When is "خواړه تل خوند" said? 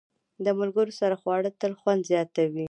1.21-2.01